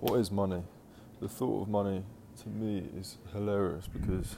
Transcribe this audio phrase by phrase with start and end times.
[0.00, 0.62] What is money?
[1.20, 2.02] The thought of money
[2.42, 4.34] to me is hilarious because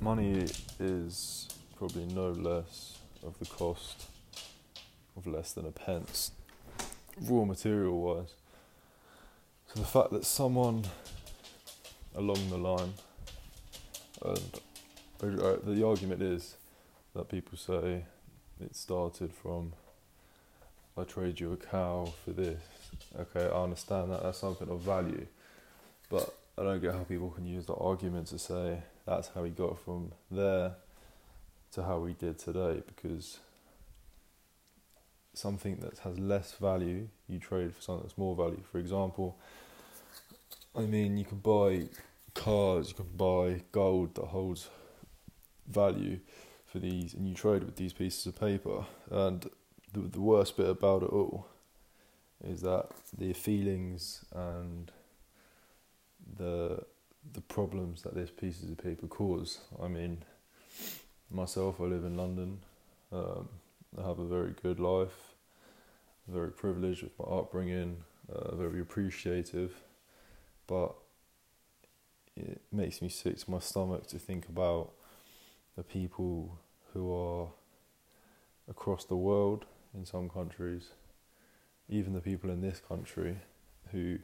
[0.00, 0.46] money
[0.80, 4.06] is probably no less of the cost
[5.16, 6.32] of less than a pence,
[7.20, 8.34] raw material wise.
[9.72, 10.82] So the fact that someone
[12.16, 12.94] along the line,
[14.24, 14.60] and
[15.22, 16.56] uh, the argument is
[17.14, 18.06] that people say
[18.60, 19.72] it started from
[20.98, 22.60] I trade you a cow for this.
[23.18, 25.26] Okay, I understand that that's something of value,
[26.10, 29.50] but I don't get how people can use the argument to say that's how we
[29.50, 30.72] got from there
[31.72, 33.38] to how we did today because
[35.34, 38.62] something that has less value you trade for something that's more value.
[38.72, 39.38] For example,
[40.74, 41.88] I mean, you can buy
[42.34, 44.68] cars, you can buy gold that holds
[45.68, 46.18] value
[46.66, 48.84] for these, and you trade with these pieces of paper.
[49.10, 49.48] And
[49.92, 51.46] the, the worst bit about it all
[52.44, 54.90] is that the feelings and
[56.36, 56.84] the
[57.34, 59.58] the problems that these pieces of paper cause.
[59.82, 60.24] I mean,
[61.30, 62.60] myself, I live in London.
[63.12, 63.48] Um,
[63.98, 65.34] I have a very good life,
[66.26, 67.98] very privileged with my upbringing,
[68.32, 69.74] uh, very appreciative,
[70.66, 70.94] but
[72.36, 74.92] it makes me sick to my stomach to think about
[75.76, 76.58] the people
[76.92, 77.48] who are
[78.70, 80.90] across the world in some countries,
[81.88, 83.38] even the people in this country
[83.92, 84.18] who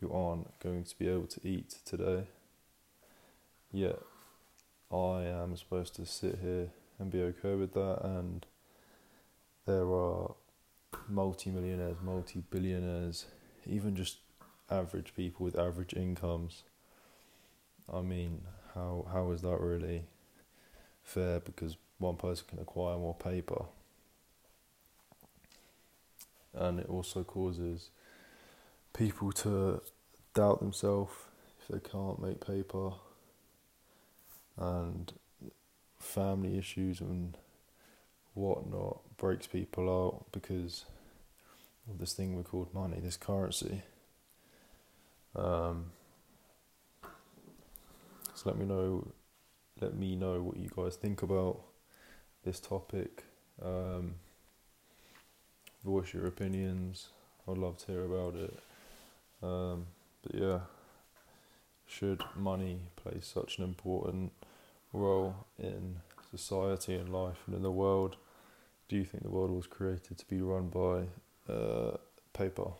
[0.00, 2.24] who aren't going to be able to eat today.
[3.72, 3.98] Yet
[4.92, 8.44] I am supposed to sit here and be okay with that and
[9.66, 10.34] there are
[11.08, 13.26] multi-millionaires, multi-billionaires,
[13.66, 14.18] even just
[14.70, 16.62] average people with average incomes.
[17.92, 18.42] I mean,
[18.74, 20.04] how how is that really
[21.02, 23.64] fair because one person can acquire more paper?
[26.56, 27.90] And it also causes
[28.92, 29.82] people to
[30.34, 31.12] doubt themselves
[31.60, 32.92] if they can't make paper
[34.56, 35.12] and
[35.98, 37.36] family issues and
[38.34, 40.84] whatnot breaks people out because
[41.90, 43.82] of this thing we call money, this currency.
[45.34, 45.86] Um,
[48.34, 49.12] so let me know,
[49.80, 51.60] let me know what you guys think about
[52.44, 53.24] this topic.
[53.62, 54.16] Um,
[55.86, 57.08] voice your opinions.
[57.48, 58.58] I'd love to hear about it.
[59.40, 59.86] Um,
[60.22, 60.58] but yeah,
[61.86, 64.32] should money play such an important
[64.92, 68.16] role in society and life and in the world?
[68.88, 71.96] Do you think the world was created to be run by uh,
[72.32, 72.72] paper?